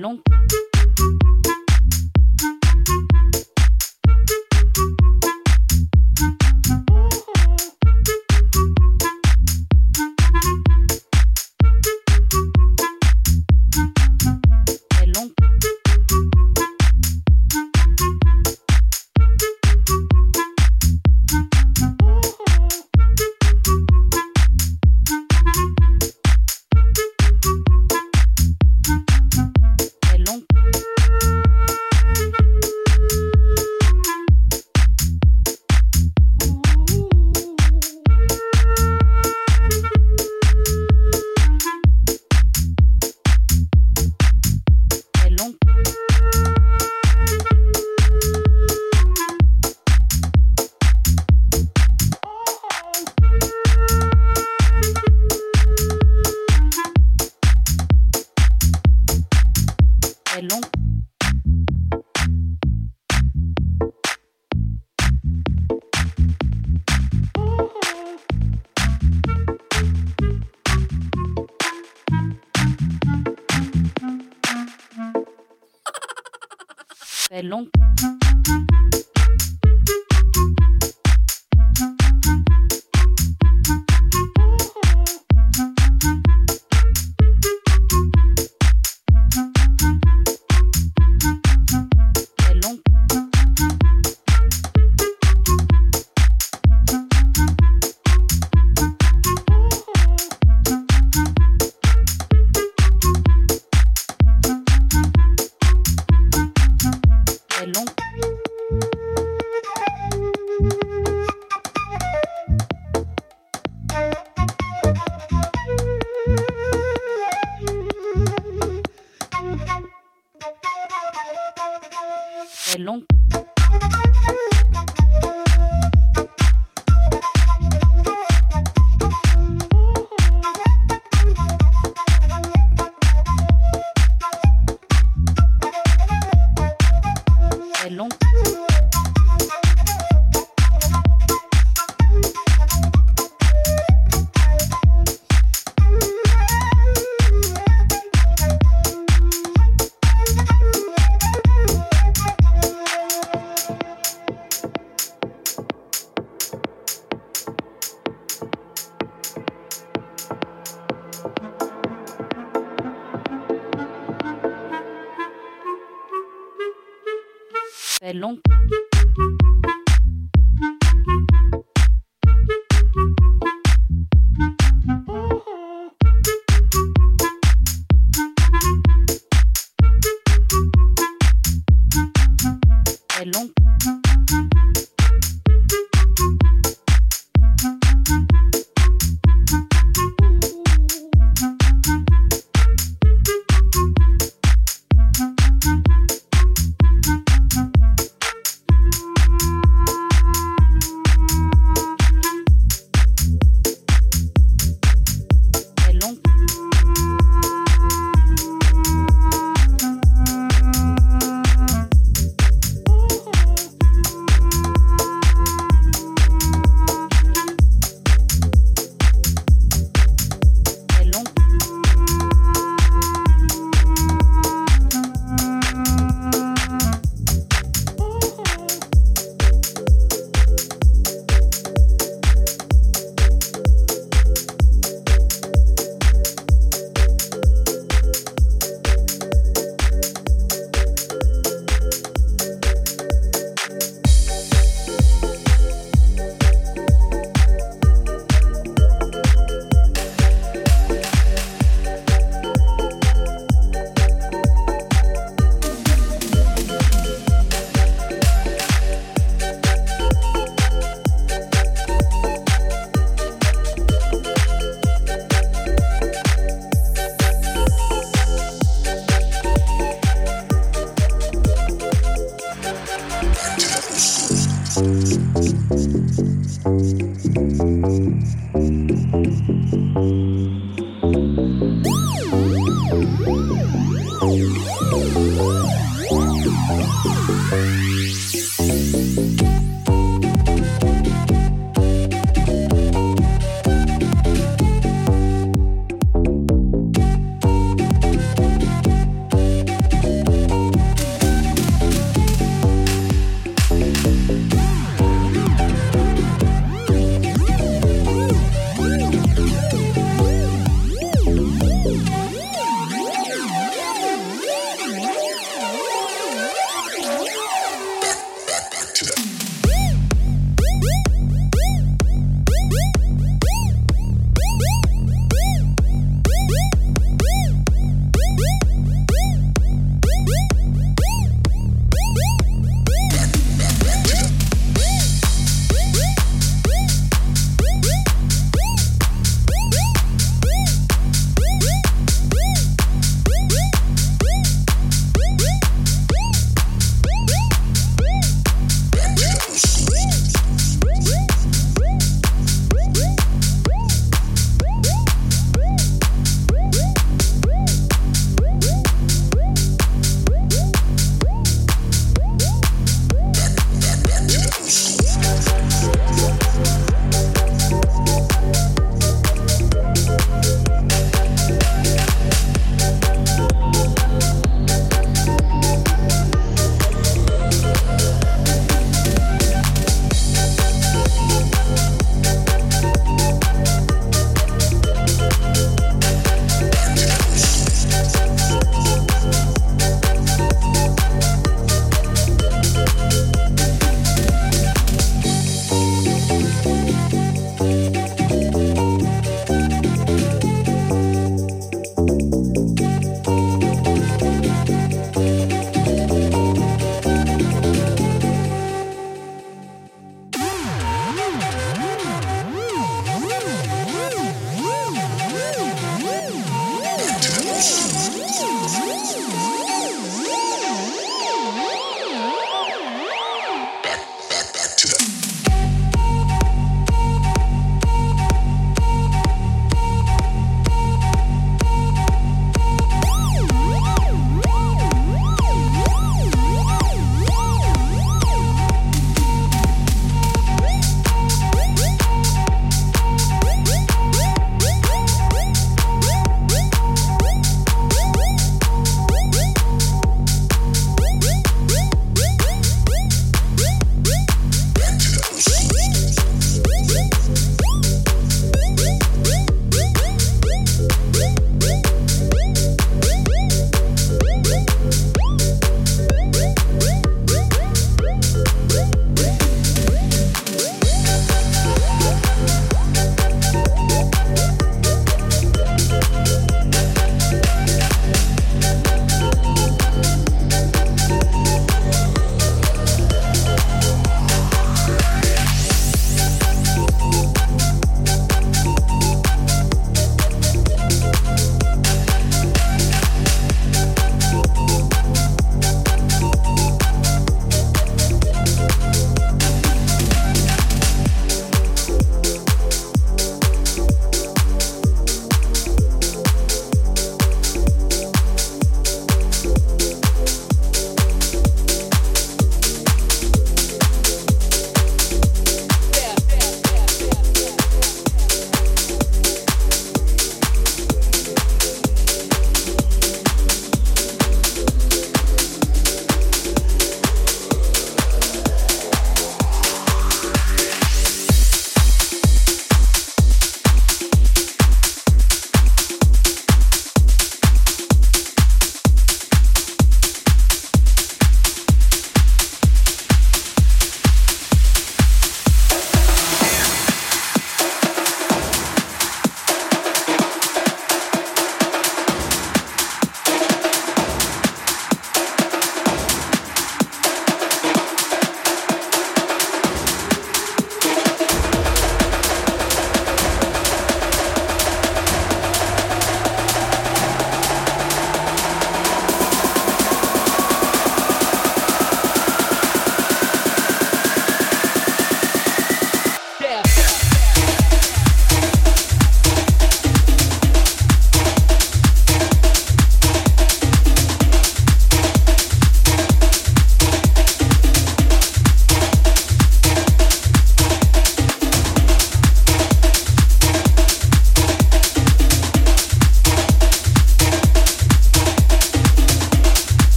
[0.00, 0.29] longue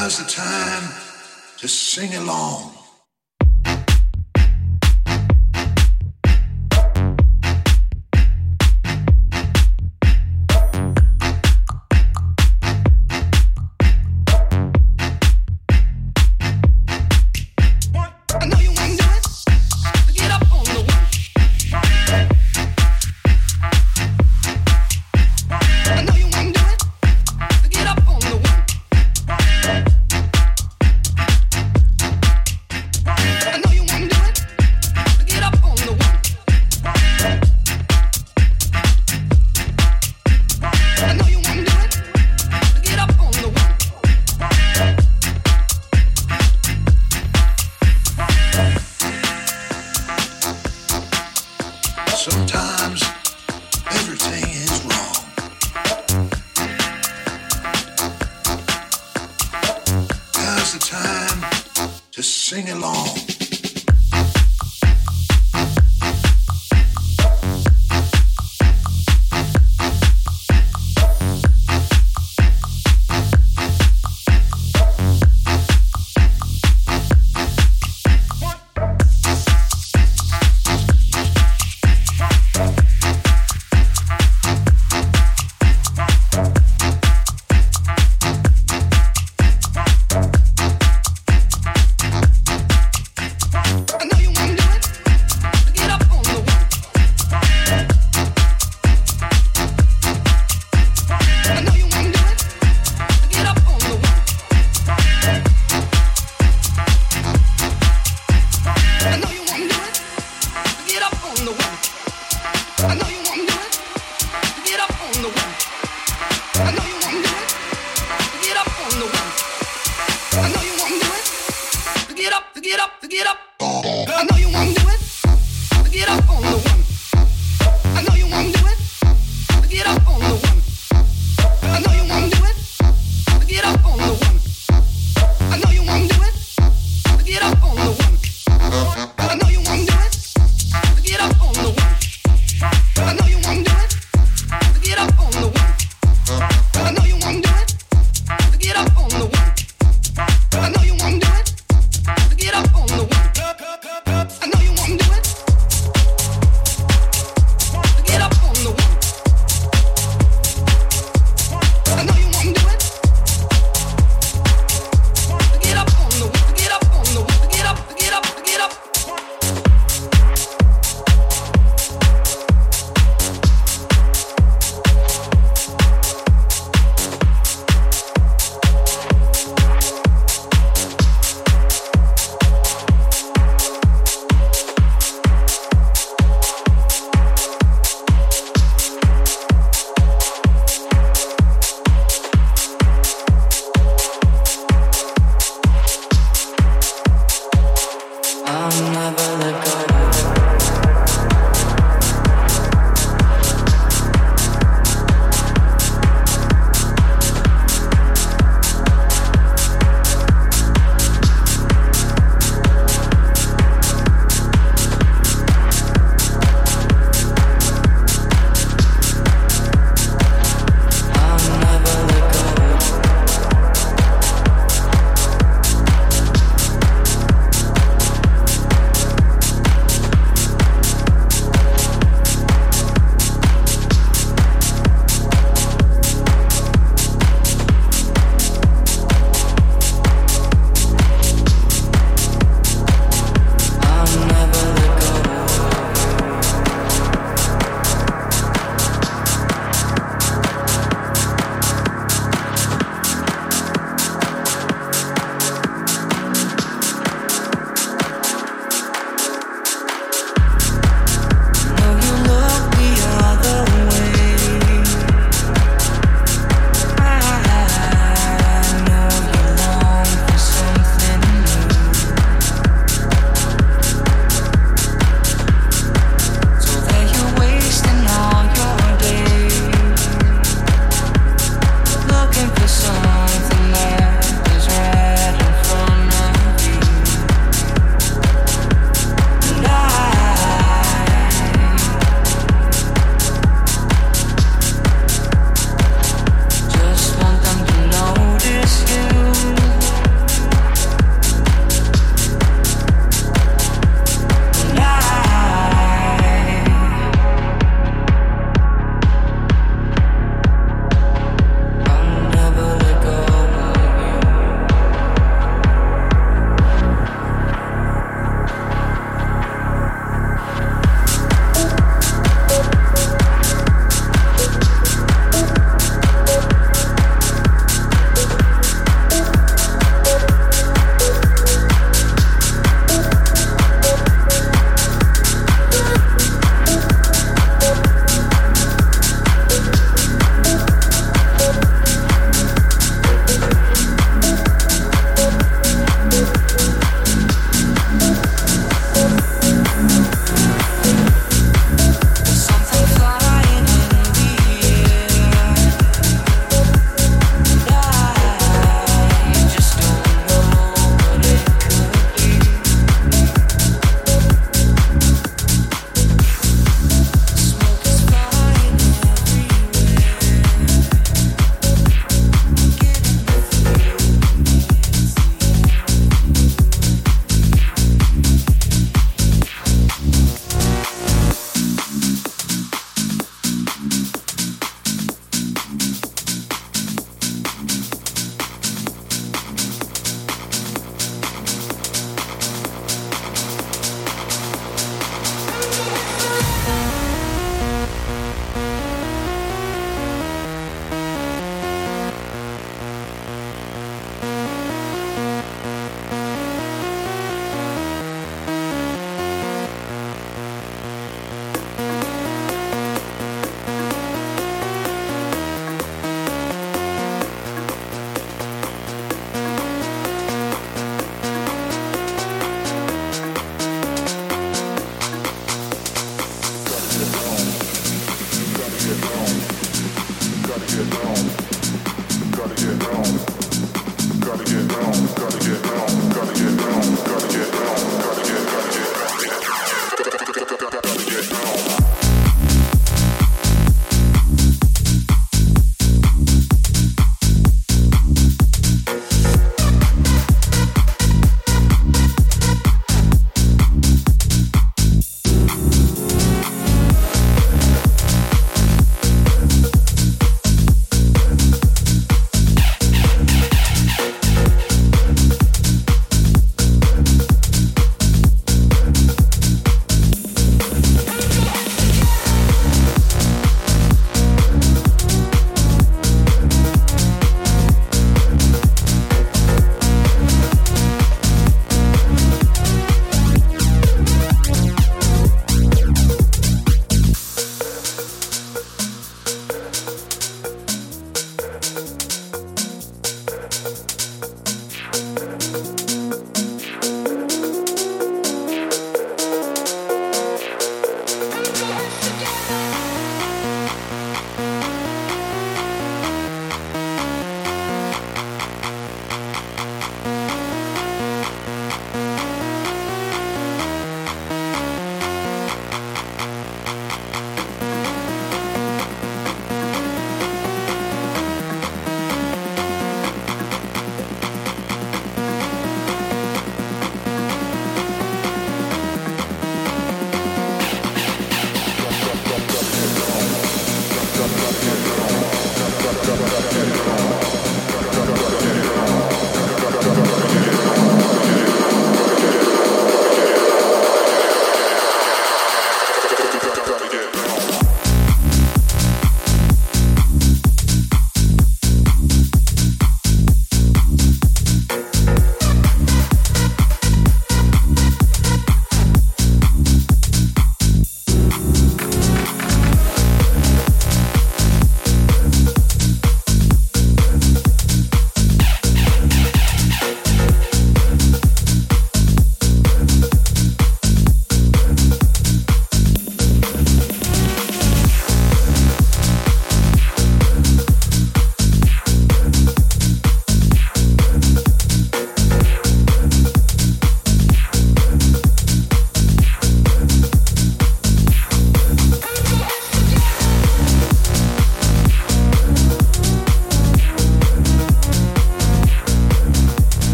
[0.00, 0.88] Now's the time
[1.58, 2.79] to sing along.